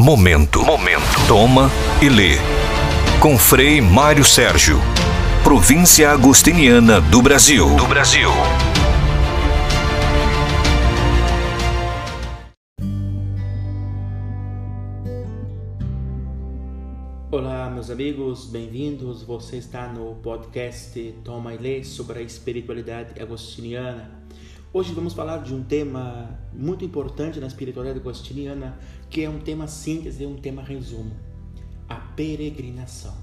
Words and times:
Momento. 0.00 0.64
Momento. 0.64 1.26
Toma 1.26 1.68
e 2.00 2.08
lê. 2.08 2.36
Com 3.20 3.36
Frei 3.36 3.80
Mário 3.80 4.24
Sérgio. 4.24 4.78
Província 5.42 6.10
Agostiniana 6.10 7.00
do 7.00 7.20
Brasil. 7.20 7.74
Do 7.74 7.84
Brasil. 7.84 8.30
Olá, 17.32 17.68
meus 17.68 17.90
amigos, 17.90 18.46
bem-vindos. 18.46 19.24
Você 19.24 19.56
está 19.56 19.88
no 19.88 20.14
podcast 20.22 21.12
Toma 21.24 21.54
e 21.54 21.58
Lê 21.58 21.82
sobre 21.82 22.20
a 22.20 22.22
espiritualidade 22.22 23.20
agostiniana. 23.20 24.27
Hoje 24.70 24.92
vamos 24.92 25.14
falar 25.14 25.38
de 25.38 25.54
um 25.54 25.64
tema 25.64 26.38
muito 26.52 26.84
importante 26.84 27.40
na 27.40 27.46
espiritualidade 27.46 28.00
agostiniana, 28.00 28.78
que 29.08 29.24
é 29.24 29.30
um 29.30 29.38
tema 29.38 29.66
síntese, 29.66 30.26
um 30.26 30.36
tema 30.36 30.60
resumo: 30.60 31.16
a 31.88 31.94
peregrinação. 31.94 33.16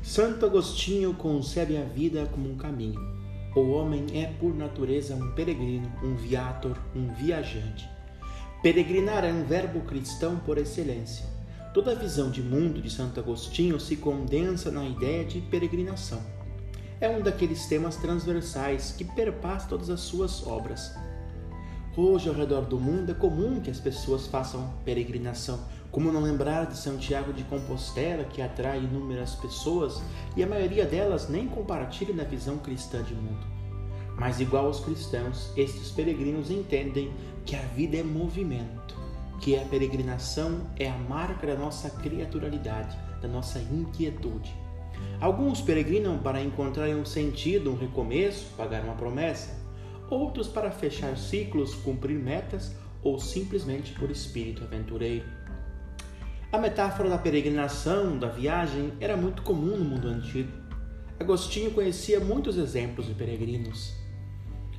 Santo 0.00 0.46
Agostinho 0.46 1.12
concebe 1.12 1.76
a 1.76 1.82
vida 1.82 2.26
como 2.26 2.48
um 2.48 2.56
caminho. 2.56 3.00
O 3.56 3.70
homem 3.70 4.06
é, 4.14 4.26
por 4.38 4.54
natureza, 4.54 5.16
um 5.16 5.32
peregrino, 5.32 5.90
um 6.04 6.14
viator, 6.14 6.78
um 6.94 7.12
viajante. 7.14 7.88
Peregrinar 8.62 9.24
é 9.24 9.32
um 9.32 9.44
verbo 9.44 9.80
cristão 9.80 10.38
por 10.38 10.56
excelência. 10.56 11.26
Toda 11.74 11.90
a 11.90 11.96
visão 11.96 12.30
de 12.30 12.42
mundo 12.42 12.80
de 12.80 12.90
Santo 12.90 13.18
Agostinho 13.18 13.80
se 13.80 13.96
condensa 13.96 14.70
na 14.70 14.86
ideia 14.86 15.24
de 15.24 15.40
peregrinação 15.40 16.35
é 17.00 17.08
um 17.08 17.20
daqueles 17.20 17.66
temas 17.66 17.96
transversais 17.96 18.92
que 18.96 19.04
perpassa 19.04 19.68
todas 19.68 19.90
as 19.90 20.00
suas 20.00 20.46
obras. 20.46 20.94
Hoje, 21.96 22.28
ao 22.28 22.34
redor 22.34 22.62
do 22.62 22.78
mundo, 22.78 23.12
é 23.12 23.14
comum 23.14 23.60
que 23.60 23.70
as 23.70 23.80
pessoas 23.80 24.26
façam 24.26 24.74
peregrinação. 24.84 25.60
Como 25.90 26.12
não 26.12 26.20
lembrar 26.20 26.66
de 26.66 26.76
Santiago 26.76 27.32
de 27.32 27.42
Compostela, 27.44 28.24
que 28.24 28.42
atrai 28.42 28.78
inúmeras 28.78 29.34
pessoas 29.34 30.02
e 30.36 30.42
a 30.42 30.46
maioria 30.46 30.84
delas 30.84 31.28
nem 31.28 31.48
compartilha 31.48 32.14
na 32.14 32.24
visão 32.24 32.58
cristã 32.58 33.02
de 33.02 33.14
mundo. 33.14 33.46
Mas, 34.18 34.40
igual 34.40 34.66
aos 34.66 34.80
cristãos, 34.80 35.50
estes 35.56 35.90
peregrinos 35.90 36.50
entendem 36.50 37.12
que 37.44 37.56
a 37.56 37.62
vida 37.62 37.96
é 37.96 38.02
movimento, 38.02 38.94
que 39.40 39.56
a 39.56 39.62
peregrinação 39.62 40.66
é 40.78 40.88
a 40.88 40.98
marca 40.98 41.46
da 41.46 41.56
nossa 41.56 41.88
criaturalidade, 41.88 42.96
da 43.20 43.28
nossa 43.28 43.58
inquietude. 43.58 44.65
Alguns 45.20 45.60
peregrinam 45.60 46.18
para 46.18 46.42
encontrar 46.42 46.88
um 46.90 47.04
sentido, 47.04 47.70
um 47.70 47.76
recomeço, 47.76 48.46
pagar 48.56 48.82
uma 48.82 48.94
promessa. 48.94 49.56
Outros 50.10 50.46
para 50.46 50.70
fechar 50.70 51.16
ciclos, 51.16 51.74
cumprir 51.74 52.18
metas 52.18 52.72
ou 53.02 53.18
simplesmente 53.18 53.92
por 53.92 54.10
espírito 54.10 54.62
aventureiro. 54.62 55.24
A 56.52 56.58
metáfora 56.58 57.08
da 57.08 57.18
peregrinação, 57.18 58.18
da 58.18 58.28
viagem, 58.28 58.92
era 59.00 59.16
muito 59.16 59.42
comum 59.42 59.76
no 59.76 59.84
mundo 59.84 60.08
antigo. 60.08 60.52
Agostinho 61.18 61.70
conhecia 61.70 62.20
muitos 62.20 62.56
exemplos 62.56 63.06
de 63.06 63.14
peregrinos. 63.14 63.94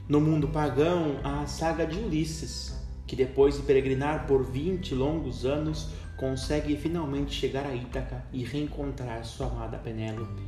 No 0.07 0.21
mundo 0.21 0.47
pagão, 0.47 1.19
há 1.23 1.41
a 1.41 1.47
saga 1.47 1.85
de 1.85 1.97
Ulisses, 1.97 2.79
que 3.05 3.15
depois 3.15 3.55
de 3.57 3.63
peregrinar 3.63 4.27
por 4.27 4.43
20 4.43 4.95
longos 4.95 5.45
anos, 5.45 5.89
consegue 6.17 6.75
finalmente 6.75 7.33
chegar 7.33 7.65
a 7.65 7.73
Ítaca 7.73 8.23
e 8.33 8.43
reencontrar 8.43 9.23
sua 9.23 9.47
amada 9.47 9.77
Penélope. 9.77 10.41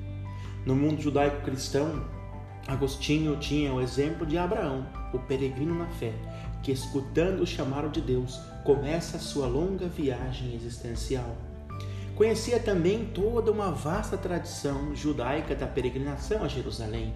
No 0.65 0.75
mundo 0.75 1.01
judaico-cristão, 1.01 2.03
Agostinho 2.67 3.37
tinha 3.37 3.73
o 3.73 3.79
exemplo 3.79 4.25
de 4.25 4.37
Abraão, 4.37 4.85
o 5.13 5.19
peregrino 5.19 5.73
na 5.75 5.87
fé, 5.87 6.13
que, 6.61 6.71
escutando 6.71 7.41
o 7.41 7.47
chamado 7.47 7.89
de 7.89 8.01
Deus, 8.01 8.39
começa 8.63 9.17
a 9.17 9.19
sua 9.19 9.47
longa 9.47 9.87
viagem 9.87 10.53
existencial. 10.55 11.35
Conhecia 12.15 12.59
também 12.59 13.05
toda 13.05 13.51
uma 13.51 13.71
vasta 13.71 14.17
tradição 14.17 14.93
judaica 14.95 15.55
da 15.55 15.65
peregrinação 15.65 16.43
a 16.43 16.47
Jerusalém, 16.47 17.13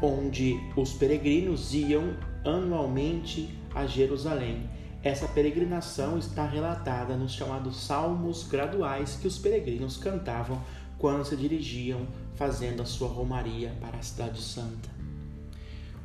onde 0.00 0.54
os 0.76 0.92
peregrinos 0.92 1.74
iam 1.74 2.14
anualmente 2.44 3.58
a 3.74 3.86
Jerusalém 3.86 4.68
essa 5.06 5.28
peregrinação 5.28 6.18
está 6.18 6.44
relatada 6.44 7.16
nos 7.16 7.30
chamados 7.30 7.76
salmos 7.76 8.42
graduais 8.42 9.14
que 9.14 9.28
os 9.28 9.38
peregrinos 9.38 9.96
cantavam 9.96 10.60
quando 10.98 11.24
se 11.24 11.36
dirigiam 11.36 12.08
fazendo 12.34 12.82
a 12.82 12.84
sua 12.84 13.06
romaria 13.06 13.72
para 13.80 13.98
a 13.98 14.02
Cidade 14.02 14.42
Santa. 14.42 14.90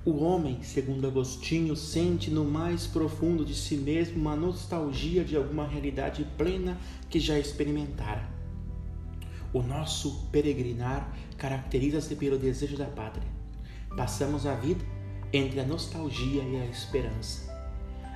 O 0.05 0.23
homem, 0.23 0.61
segundo 0.61 1.07
Agostinho, 1.07 1.75
sente 1.75 2.29
no 2.29 2.45
mais 2.45 2.85
profundo 2.85 3.43
de 3.43 3.55
si 3.55 3.75
mesmo 3.75 4.21
uma 4.21 4.35
nostalgia 4.35 5.23
de 5.23 5.35
alguma 5.35 5.67
realidade 5.67 6.23
plena 6.37 6.77
que 7.09 7.19
já 7.19 7.39
experimentara. 7.39 8.29
O 9.51 9.63
nosso 9.63 10.27
peregrinar 10.31 11.11
caracteriza-se 11.39 12.15
pelo 12.15 12.37
desejo 12.37 12.77
da 12.77 12.85
pátria. 12.85 13.27
Passamos 13.97 14.45
a 14.45 14.53
vida 14.53 14.85
entre 15.33 15.59
a 15.59 15.65
nostalgia 15.65 16.43
e 16.43 16.57
a 16.57 16.65
esperança. 16.67 17.50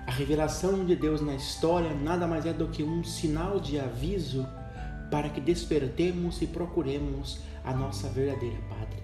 A 0.07 0.11
revelação 0.11 0.85
de 0.85 0.95
Deus 0.95 1.19
na 1.19 1.33
história 1.33 1.91
nada 1.93 2.27
mais 2.27 2.45
é 2.45 2.53
do 2.53 2.67
que 2.67 2.83
um 2.83 3.03
sinal 3.03 3.59
de 3.59 3.79
aviso 3.79 4.47
para 5.09 5.29
que 5.29 5.41
despertemos 5.41 6.41
e 6.41 6.47
procuremos 6.47 7.39
a 7.63 7.73
nossa 7.73 8.07
verdadeira 8.09 8.57
pátria. 8.69 9.03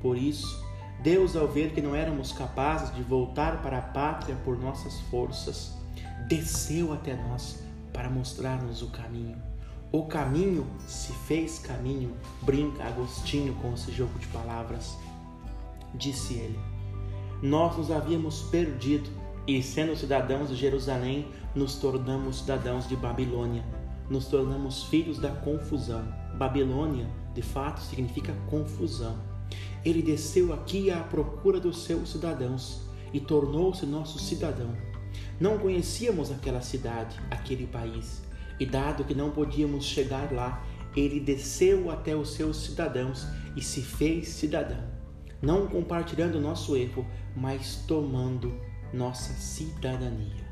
Por 0.00 0.16
isso, 0.16 0.64
Deus, 1.02 1.36
ao 1.36 1.46
ver 1.46 1.72
que 1.72 1.82
não 1.82 1.94
éramos 1.94 2.32
capazes 2.32 2.94
de 2.94 3.02
voltar 3.02 3.62
para 3.62 3.78
a 3.78 3.82
pátria 3.82 4.36
por 4.44 4.58
nossas 4.58 4.98
forças, 5.02 5.76
desceu 6.26 6.94
até 6.94 7.14
nós 7.14 7.62
para 7.92 8.08
mostrar-nos 8.08 8.80
o 8.80 8.88
caminho. 8.88 9.36
O 9.92 10.04
caminho 10.06 10.66
se 10.86 11.12
fez 11.12 11.58
caminho, 11.58 12.14
brinca 12.42 12.84
Agostinho 12.84 13.54
com 13.56 13.74
esse 13.74 13.92
jogo 13.92 14.18
de 14.18 14.26
palavras. 14.28 14.96
Disse 15.94 16.34
ele: 16.34 16.58
Nós 17.42 17.76
nos 17.76 17.90
havíamos 17.90 18.42
perdido 18.44 19.10
e 19.48 19.62
sendo 19.62 19.96
cidadãos 19.96 20.50
de 20.50 20.54
Jerusalém, 20.54 21.26
nos 21.54 21.76
tornamos 21.76 22.40
cidadãos 22.40 22.86
de 22.86 22.94
Babilônia, 22.94 23.64
nos 24.10 24.26
tornamos 24.26 24.82
filhos 24.84 25.18
da 25.18 25.30
confusão. 25.30 26.06
Babilônia, 26.36 27.08
de 27.34 27.40
fato, 27.40 27.80
significa 27.80 28.34
confusão. 28.50 29.18
Ele 29.82 30.02
desceu 30.02 30.52
aqui 30.52 30.90
à 30.90 30.98
procura 31.00 31.58
dos 31.58 31.82
seus 31.84 32.10
cidadãos 32.10 32.82
e 33.10 33.20
tornou-se 33.20 33.86
nosso 33.86 34.18
cidadão. 34.18 34.76
Não 35.40 35.56
conhecíamos 35.58 36.30
aquela 36.30 36.60
cidade, 36.60 37.18
aquele 37.30 37.66
país, 37.66 38.22
e 38.60 38.66
dado 38.66 39.02
que 39.02 39.14
não 39.14 39.30
podíamos 39.30 39.86
chegar 39.86 40.30
lá, 40.30 40.62
ele 40.94 41.20
desceu 41.20 41.90
até 41.90 42.14
os 42.14 42.34
seus 42.34 42.58
cidadãos 42.58 43.26
e 43.56 43.62
se 43.62 43.80
fez 43.80 44.28
cidadão, 44.28 44.84
não 45.40 45.66
compartilhando 45.66 46.38
nosso 46.38 46.76
erro, 46.76 47.06
mas 47.34 47.76
tomando 47.86 48.67
nossa 48.92 49.32
cidadania. 49.34 50.48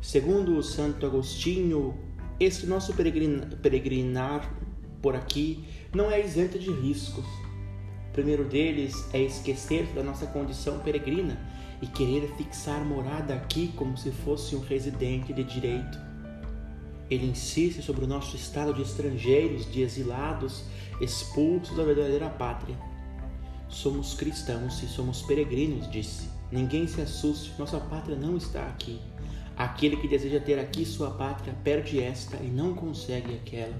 Segundo 0.00 0.62
Santo 0.62 1.04
Agostinho, 1.06 1.94
este 2.40 2.66
nosso 2.66 2.94
peregrinar 2.94 4.54
por 5.02 5.16
aqui 5.16 5.64
não 5.94 6.10
é 6.10 6.24
isento 6.24 6.58
de 6.58 6.70
riscos. 6.70 7.24
O 8.10 8.12
primeiro 8.12 8.44
deles 8.44 9.08
é 9.12 9.20
esquecer 9.20 9.86
da 9.94 10.02
nossa 10.02 10.26
condição 10.26 10.80
peregrina 10.80 11.38
e 11.80 11.86
querer 11.86 12.32
fixar 12.36 12.84
morada 12.84 13.34
aqui 13.34 13.72
como 13.76 13.96
se 13.96 14.10
fosse 14.10 14.56
um 14.56 14.60
residente 14.60 15.32
de 15.32 15.44
direito. 15.44 15.98
Ele 17.10 17.26
insiste 17.26 17.82
sobre 17.82 18.04
o 18.04 18.08
nosso 18.08 18.36
estado 18.36 18.74
de 18.74 18.82
estrangeiros, 18.82 19.70
de 19.70 19.82
exilados, 19.82 20.64
expulsos 21.00 21.76
da 21.76 21.84
verdadeira 21.84 22.28
pátria. 22.28 22.76
Somos 23.68 24.14
cristãos 24.14 24.82
e 24.82 24.86
somos 24.86 25.22
peregrinos, 25.22 25.90
disse. 25.90 26.37
Ninguém 26.50 26.86
se 26.86 27.00
assuste, 27.00 27.52
nossa 27.58 27.78
pátria 27.78 28.16
não 28.16 28.36
está 28.36 28.66
aqui. 28.66 29.00
Aquele 29.56 29.96
que 29.96 30.08
deseja 30.08 30.40
ter 30.40 30.58
aqui 30.58 30.84
sua 30.84 31.10
pátria 31.10 31.54
perde 31.64 32.00
esta 32.00 32.36
e 32.36 32.48
não 32.48 32.74
consegue 32.74 33.34
aquela. 33.34 33.74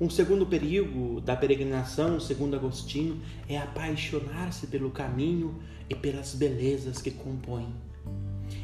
Um 0.00 0.10
segundo 0.10 0.46
perigo 0.46 1.20
da 1.20 1.36
peregrinação, 1.36 2.18
segundo 2.18 2.56
Agostinho, 2.56 3.20
é 3.48 3.58
apaixonar-se 3.58 4.66
pelo 4.66 4.90
caminho 4.90 5.60
e 5.88 5.94
pelas 5.94 6.34
belezas 6.34 7.00
que 7.00 7.10
compõem. 7.10 7.68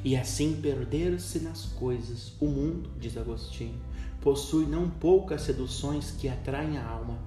E 0.05 0.17
assim 0.17 0.59
perder-se 0.61 1.41
nas 1.41 1.67
coisas. 1.67 2.35
O 2.41 2.47
mundo, 2.47 2.91
diz 2.99 3.17
Agostinho, 3.17 3.81
possui 4.21 4.67
não 4.67 4.89
poucas 4.89 5.43
seduções 5.43 6.11
que 6.11 6.29
atraem 6.29 6.79
a 6.79 6.87
alma, 6.87 7.19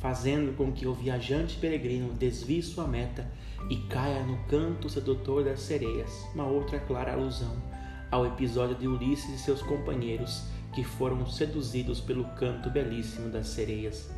fazendo 0.00 0.56
com 0.56 0.72
que 0.72 0.86
o 0.86 0.94
viajante 0.94 1.56
peregrino 1.56 2.12
desvie 2.14 2.62
sua 2.62 2.86
meta 2.86 3.30
e 3.68 3.76
caia 3.88 4.22
no 4.24 4.36
canto 4.44 4.88
sedutor 4.88 5.44
das 5.44 5.60
sereias, 5.60 6.10
uma 6.34 6.46
outra 6.46 6.80
clara 6.80 7.12
alusão 7.12 7.56
ao 8.10 8.26
episódio 8.26 8.74
de 8.74 8.88
Ulisses 8.88 9.34
e 9.34 9.38
seus 9.38 9.62
companheiros 9.62 10.42
que 10.72 10.82
foram 10.82 11.26
seduzidos 11.26 12.00
pelo 12.00 12.24
canto 12.34 12.70
belíssimo 12.70 13.28
das 13.28 13.48
sereias. 13.48 14.10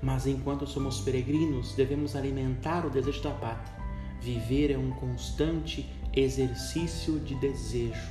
Mas 0.00 0.26
enquanto 0.26 0.66
somos 0.66 1.00
peregrinos, 1.00 1.74
devemos 1.74 2.14
alimentar 2.14 2.86
o 2.86 2.90
desejo 2.90 3.22
da 3.22 3.32
pátria. 3.32 3.76
Viver 4.20 4.70
é 4.70 4.78
um 4.78 4.90
constante 4.90 5.88
exercício 6.14 7.18
de 7.20 7.34
desejo, 7.36 8.08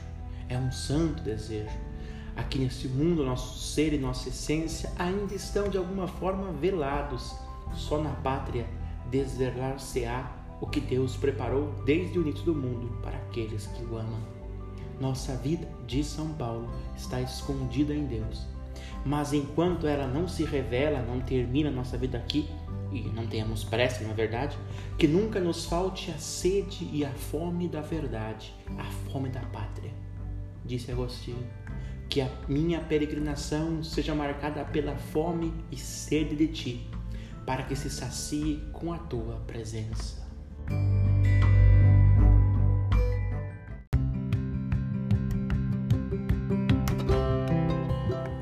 é 0.50 0.58
um 0.58 0.72
santo 0.72 1.24
desejo. 1.24 1.87
Aqui 2.38 2.60
nesse 2.60 2.88
mundo, 2.88 3.26
nosso 3.26 3.60
ser 3.60 3.94
e 3.94 3.98
nossa 3.98 4.30
essência 4.30 4.92
ainda 4.98 5.34
estão 5.34 5.68
de 5.68 5.78
alguma 5.78 6.08
forma 6.08 6.52
velados. 6.54 7.36
Só 7.74 8.02
na 8.02 8.12
pátria 8.12 8.66
desvelar-se-á 9.10 10.32
o 10.62 10.68
que 10.68 10.80
Deus 10.80 11.18
preparou 11.18 11.74
desde 11.86 12.18
o 12.18 12.22
início 12.22 12.46
do 12.46 12.56
mundo 12.56 12.90
para 13.02 13.18
aqueles 13.18 13.68
que 13.68 13.84
o 13.84 13.98
amam. 13.98 14.22
Nossa 15.00 15.36
vida, 15.36 15.68
diz 15.86 16.08
São 16.08 16.30
Paulo, 16.30 16.70
está 16.96 17.20
escondida 17.22 17.94
em 17.94 18.06
Deus. 18.06 18.48
Mas 19.06 19.34
enquanto 19.34 19.86
ela 19.86 20.08
não 20.08 20.28
se 20.28 20.44
revela, 20.44 21.02
não 21.02 21.20
termina 21.20 21.70
nossa 21.70 21.98
vida 21.98 22.18
aqui, 22.18 22.48
e 22.92 23.02
não 23.10 23.28
tenhamos 23.28 23.64
pressa, 23.64 24.04
na 24.04 24.12
é 24.12 24.14
verdade, 24.14 24.58
que 24.98 25.08
nunca 25.08 25.40
nos 25.40 25.66
falte 25.66 26.10
a 26.12 26.18
sede 26.18 26.90
e 26.92 27.04
a 27.04 27.12
fome 27.12 27.68
da 27.68 27.82
verdade, 27.82 28.54
a 28.78 28.84
fome 29.12 29.30
da 29.30 29.42
pátria. 29.42 29.92
Disse 30.66 30.92
Agostinho, 30.92 31.46
que 32.10 32.22
a 32.22 32.30
minha 32.48 32.80
peregrinação 32.80 33.84
seja 33.84 34.16
marcada 34.16 34.64
pela 34.66 34.96
fome 34.96 35.54
e 35.72 35.78
sede 35.78 36.36
de 36.36 36.48
ti, 36.48 36.90
para 37.46 37.64
que 37.64 37.76
se 37.76 37.90
sacie 37.90 38.64
com 38.72 38.94
a 38.94 38.98
tua 38.98 39.36
presença. 39.48 40.26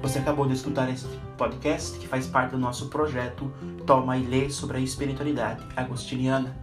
Você 0.02 0.20
acabou 0.20 0.48
de 0.48 0.54
escutar 0.54 0.90
este 0.90 1.08
podcast 1.38 1.98
que 1.98 2.08
faz 2.08 2.28
parte 2.28 2.52
do 2.52 2.60
nosso 2.60 2.88
projeto 2.90 3.52
Toma 3.86 4.18
e 4.18 4.24
Lê 4.24 4.50
sobre 4.50 4.78
a 4.78 4.80
espiritualidade 4.80 5.66
agostiniana. 5.76 6.56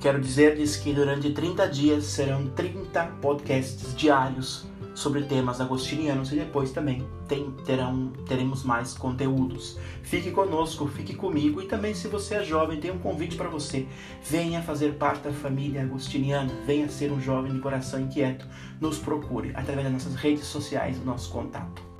Quero 0.00 0.20
dizer-lhes 0.20 0.76
que 0.76 0.92
durante 0.92 1.30
30 1.30 1.68
dias 1.68 2.04
serão 2.04 2.48
30 2.50 3.04
podcasts 3.20 3.96
diários 3.96 4.66
sobre 4.98 5.22
temas 5.22 5.60
agostinianos 5.60 6.32
e 6.32 6.36
depois 6.36 6.72
também 6.72 7.06
tem, 7.28 7.52
terão, 7.64 8.12
teremos 8.26 8.64
mais 8.64 8.94
conteúdos. 8.94 9.78
Fique 10.02 10.32
conosco, 10.32 10.88
fique 10.88 11.14
comigo 11.14 11.62
e 11.62 11.66
também 11.66 11.94
se 11.94 12.08
você 12.08 12.34
é 12.34 12.44
jovem, 12.44 12.80
tem 12.80 12.90
um 12.90 12.98
convite 12.98 13.36
para 13.36 13.48
você. 13.48 13.86
Venha 14.28 14.60
fazer 14.60 14.94
parte 14.94 15.22
da 15.22 15.32
família 15.32 15.82
agostiniana, 15.82 16.52
venha 16.66 16.88
ser 16.88 17.12
um 17.12 17.20
jovem 17.20 17.52
de 17.52 17.60
coração 17.60 18.00
inquieto. 18.00 18.46
Nos 18.80 18.98
procure 18.98 19.52
através 19.54 19.84
das 19.84 19.92
nossas 19.92 20.14
redes 20.16 20.44
sociais, 20.44 20.98
o 20.98 21.04
nosso 21.04 21.30
contato. 21.30 21.97